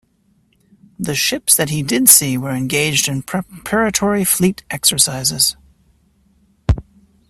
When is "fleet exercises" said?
4.25-5.55